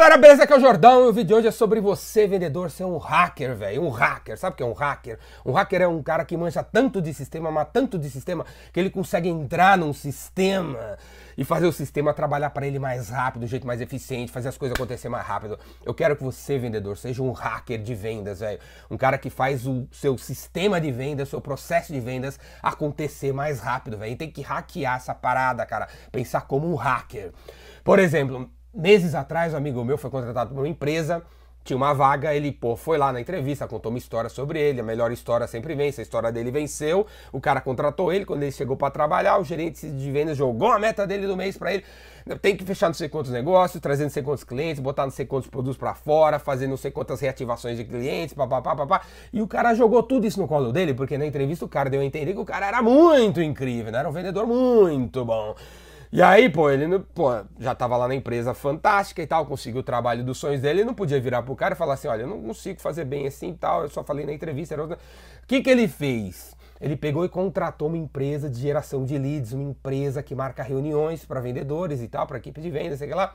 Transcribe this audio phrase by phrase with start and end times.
[0.00, 0.44] galera, beleza?
[0.44, 2.96] Aqui é o Jordão e o vídeo de hoje é sobre você, vendedor, ser um
[2.96, 3.82] hacker, velho.
[3.82, 5.18] Um hacker, sabe o que é um hacker?
[5.44, 8.80] Um hacker é um cara que mancha tanto de sistema, mas tanto de sistema, que
[8.80, 10.96] ele consegue entrar num sistema
[11.36, 14.56] e fazer o sistema trabalhar para ele mais rápido, do jeito mais eficiente, fazer as
[14.56, 15.58] coisas acontecer mais rápido.
[15.84, 18.58] Eu quero que você, vendedor, seja um hacker de vendas, velho.
[18.90, 23.60] Um cara que faz o seu sistema de vendas, seu processo de vendas acontecer mais
[23.60, 24.16] rápido, velho.
[24.16, 25.88] Tem que hackear essa parada, cara.
[26.10, 27.32] Pensar como um hacker.
[27.84, 31.22] Por exemplo, meses atrás, um amigo meu foi contratado por uma empresa,
[31.62, 34.82] tinha uma vaga, ele pô, foi lá na entrevista, contou uma história sobre ele, a
[34.82, 38.76] melhor história sempre vence, a história dele venceu, o cara contratou ele, quando ele chegou
[38.76, 41.84] para trabalhar, o gerente de vendas jogou a meta dele do mês para ele,
[42.40, 45.26] tem que fechar não sei quantos negócios, trazer não sei quantos clientes, botar não sei
[45.26, 49.46] quantos produtos para fora, fazer não sei quantas reativações de clientes, papapá, papá, e o
[49.46, 52.32] cara jogou tudo isso no colo dele, porque na entrevista o cara deu a entender
[52.32, 53.98] que o cara era muito incrível, né?
[53.98, 55.54] era um vendedor muito bom.
[56.12, 59.84] E aí, pô, ele pô, já tava lá na empresa fantástica e tal, conseguiu o
[59.84, 62.26] trabalho dos sonhos dele, ele não podia virar pro cara e falar assim, olha, eu
[62.26, 64.74] não consigo fazer bem assim e tal, eu só falei na entrevista.
[64.74, 64.98] Era outra...
[65.42, 66.56] O que que ele fez?
[66.80, 71.24] Ele pegou e contratou uma empresa de geração de leads, uma empresa que marca reuniões
[71.24, 73.34] para vendedores e tal, para equipe de vendas, sei lá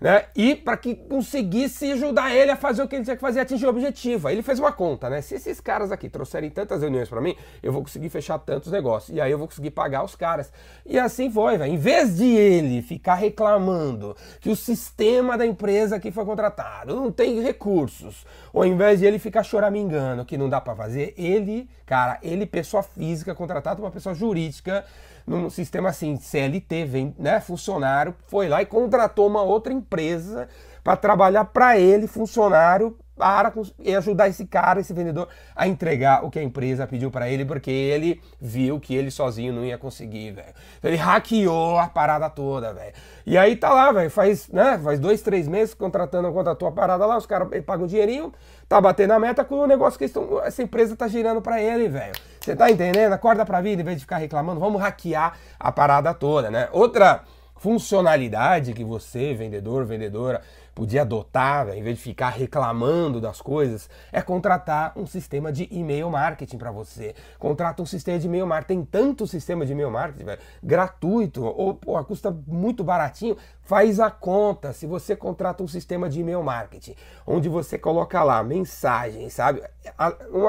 [0.00, 0.24] né?
[0.34, 3.66] E para que conseguisse ajudar ele a fazer o que ele tinha que fazer, atingir
[3.66, 4.28] o objetivo.
[4.28, 5.20] Aí ele fez uma conta, né?
[5.20, 9.16] Se esses caras aqui trouxerem tantas reuniões para mim, eu vou conseguir fechar tantos negócios.
[9.16, 10.52] E aí eu vou conseguir pagar os caras.
[10.84, 11.72] E assim foi, velho.
[11.72, 17.10] Em vez de ele ficar reclamando que o sistema da empresa que foi contratado não
[17.10, 21.68] tem recursos, ou ao invés de ele ficar choramingando que não dá para fazer, ele,
[21.86, 24.84] cara, ele, pessoa física, contratado uma pessoa jurídica,
[25.26, 30.48] num sistema assim, CLT, vem, né, funcionário, foi lá e contratou uma outra empresa
[30.82, 36.30] para trabalhar para ele, funcionário, para e ajudar esse cara, esse vendedor, a entregar o
[36.30, 40.32] que a empresa pediu para ele, porque ele viu que ele sozinho não ia conseguir,
[40.32, 40.54] velho.
[40.78, 42.92] Então ele hackeou a parada toda, velho.
[43.24, 47.06] E aí tá lá, velho, faz, né, faz dois, três meses contratando, contratou a parada
[47.06, 48.32] lá, os caras pagam um dinheirinho,
[48.68, 51.88] tá batendo a meta com o negócio que estão, essa empresa tá girando para ele,
[51.88, 52.14] velho.
[52.40, 53.12] Você tá entendendo?
[53.12, 56.68] Acorda pra vida em vez de ficar reclamando, vamos hackear a parada toda, né?
[56.72, 57.22] Outra
[57.56, 60.42] funcionalidade que você, vendedor, vendedora,
[60.74, 66.10] podia adotar, em vez de ficar reclamando das coisas, é contratar um sistema de e-mail
[66.10, 67.14] marketing para você.
[67.38, 68.84] Contrata um sistema de e-mail marketing.
[68.84, 73.36] Tem tanto sistema de e-mail marketing, velho, gratuito, ou pô, custa muito baratinho.
[73.62, 74.72] Faz a conta.
[74.72, 76.94] Se você contrata um sistema de e-mail marketing,
[77.26, 79.62] onde você coloca lá mensagens, sabe?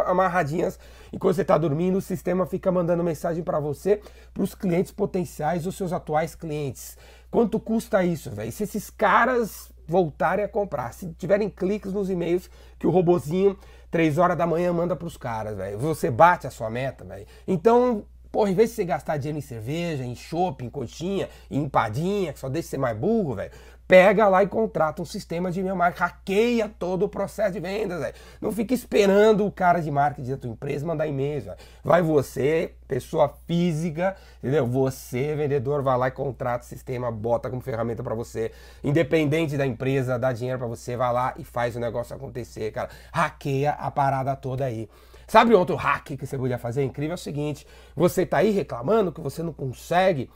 [0.07, 0.79] Amarradinhas,
[1.15, 5.65] enquanto você está dormindo, o sistema fica mandando mensagem para você, para os clientes potenciais,
[5.65, 6.95] os seus atuais clientes.
[7.31, 8.51] Quanto custa isso, velho?
[8.51, 10.93] Se esses caras voltarem a comprar.
[10.93, 13.57] Se tiverem cliques nos e-mails que o robozinho,
[13.91, 15.77] 3 horas da manhã, manda para os caras, velho.
[15.79, 17.25] Você bate a sua meta, velho.
[17.47, 18.05] Então,
[18.35, 22.33] porra, em vez de você gastar dinheiro em cerveja, em shopping, em coxinha, em empadinha,
[22.33, 23.49] que só deixa você mais burro, velho,
[23.87, 28.01] pega lá e contrata um sistema de e-mail marketing, hackeia todo o processo de vendas,
[28.01, 28.13] véio.
[28.41, 31.57] não fica esperando o cara de marketing da tua empresa mandar e-mails, véio.
[31.81, 34.67] vai você, pessoa física, entendeu?
[34.67, 38.51] Você, vendedor, vai lá e contrata o sistema, bota como ferramenta para você,
[38.83, 42.89] independente da empresa, dá dinheiro para você, vai lá e faz o negócio acontecer, cara,
[43.13, 44.89] hackeia a parada toda aí.
[45.27, 46.83] Sabe outro hack que você podia fazer?
[46.83, 47.65] Incrível é o seguinte:
[47.95, 50.29] você tá aí reclamando que você não consegue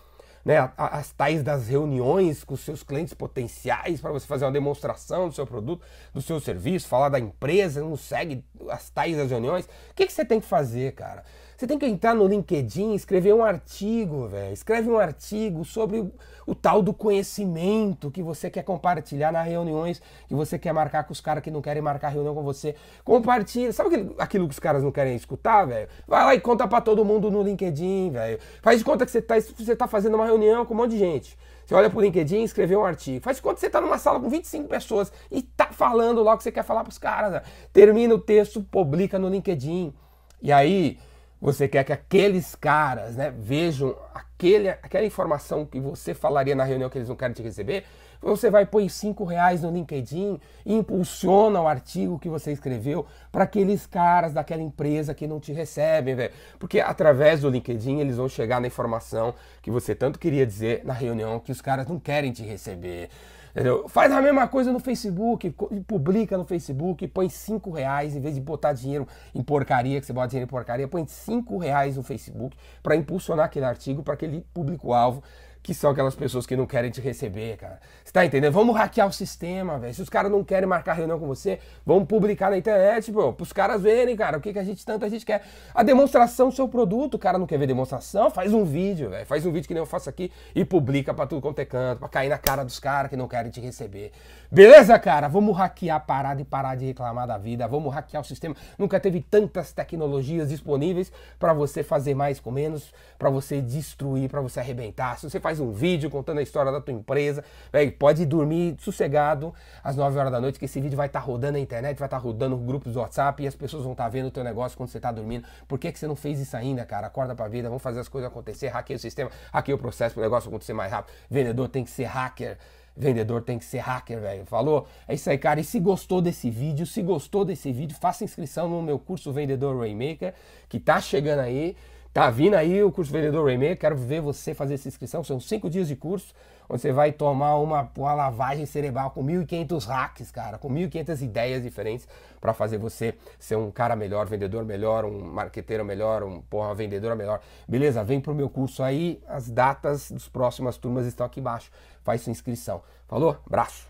[0.43, 5.35] né, as tais das reuniões com seus clientes potenciais para você fazer uma demonstração do
[5.35, 9.65] seu produto, do seu serviço, falar da empresa, não segue as tais das reuniões.
[9.65, 11.23] O que, que você tem que fazer, cara?
[11.59, 14.53] Você tem que entrar no LinkedIn, escrever um artigo, velho.
[14.53, 16.09] Escreve um artigo sobre
[16.47, 21.11] o, tal do conhecimento que você quer compartilhar nas reuniões, que você quer marcar com
[21.11, 22.75] os caras que não querem marcar reunião com você.
[23.03, 23.73] Compartilha.
[23.73, 25.89] Sabe aquilo, aquilo que os caras não querem escutar, velho?
[26.07, 28.39] Vai lá e conta para todo mundo no LinkedIn, velho.
[28.61, 30.99] Faz de conta que você tá, você tá fazendo uma reunião com um monte de
[30.99, 31.37] gente.
[31.65, 33.21] Você olha pro LinkedIn, escreveu um artigo.
[33.21, 36.35] Faz de conta que você tá numa sala com 25 pessoas e tá falando lá
[36.35, 37.41] o que você quer falar pros caras.
[37.73, 39.93] Termina o texto, publica no LinkedIn.
[40.41, 40.97] E aí,
[41.41, 46.89] você quer que aqueles caras né, vejam aquele, aquela informação que você falaria na reunião
[46.89, 47.85] que eles não querem te receber.
[48.21, 53.45] Você vai pôr 5 reais no LinkedIn e impulsiona o artigo que você escreveu para
[53.45, 56.33] aqueles caras daquela empresa que não te recebem, velho.
[56.59, 60.91] Porque através do LinkedIn eles vão chegar na informação que você tanto queria dizer na
[60.91, 63.09] reunião que os caras não querem te receber.
[63.51, 63.87] Entendeu?
[63.89, 65.49] Faz a mesma coisa no Facebook,
[65.87, 70.13] publica no Facebook, põe 5 reais, em vez de botar dinheiro em porcaria, que você
[70.13, 74.41] bota dinheiro em porcaria, põe 5 reais no Facebook para impulsionar aquele artigo para aquele
[74.53, 75.23] público-alvo
[75.61, 77.79] que são aquelas pessoas que não querem te receber, cara.
[78.03, 78.53] Você tá entendendo?
[78.53, 79.93] Vamos hackear o sistema, velho.
[79.93, 83.53] Se os caras não querem marcar reunião com você, vamos publicar na internet, pô, pros
[83.53, 85.43] caras verem, cara, o que, que a gente tanto a gente quer.
[85.73, 89.25] A demonstração do seu produto, o cara não quer ver demonstração, faz um vídeo, velho.
[89.25, 91.99] Faz um vídeo que nem eu faço aqui e publica pra tudo quanto é canto,
[91.99, 94.11] pra cair na cara dos caras que não querem te receber.
[94.51, 95.27] Beleza, cara?
[95.27, 97.67] Vamos hackear a parada e parar de reclamar da vida.
[97.67, 98.55] Vamos hackear o sistema.
[98.77, 104.41] Nunca teve tantas tecnologias disponíveis para você fazer mais com menos, para você destruir, para
[104.41, 105.19] você arrebentar.
[105.19, 109.53] Se você faz um vídeo contando a história da tua empresa, véio, pode dormir sossegado
[109.81, 112.07] às 9 horas da noite, que esse vídeo vai estar tá rodando na internet, vai
[112.07, 114.43] estar tá rodando grupos do WhatsApp e as pessoas vão estar tá vendo o teu
[114.43, 115.47] negócio quando você está dormindo.
[115.65, 117.07] Por que, que você não fez isso ainda, cara?
[117.07, 120.21] Acorda pra vida, vamos fazer as coisas acontecer, hackeia o sistema, hackeia o processo o
[120.21, 121.15] negócio acontecer mais rápido.
[121.29, 122.57] Vendedor tem que ser hacker.
[122.95, 124.45] Vendedor tem que ser hacker, velho.
[124.45, 124.85] Falou?
[125.07, 125.59] É isso aí, cara.
[125.61, 129.79] E se gostou desse vídeo, se gostou desse vídeo, faça inscrição no meu curso Vendedor
[129.79, 130.33] Rainmaker,
[130.67, 131.77] que tá chegando aí.
[132.11, 133.77] Tá vindo aí o curso Vendedor Rainmaker.
[133.77, 135.23] Quero ver você fazer essa inscrição.
[135.23, 136.33] São cinco dias de curso,
[136.67, 141.63] onde você vai tomar uma, uma lavagem cerebral com 1.500 hacks, cara, com 1.500 ideias
[141.63, 142.07] diferentes
[142.41, 147.15] para fazer você ser um cara melhor, vendedor melhor, um marqueteiro melhor, um porra, vendedora
[147.15, 147.41] melhor.
[147.67, 148.03] Beleza?
[148.03, 149.21] Vem pro meu curso aí.
[149.27, 151.71] As datas das próximas turmas estão aqui embaixo
[152.03, 152.81] faz sua inscrição.
[153.07, 153.37] Falou?
[153.45, 153.87] Abraço!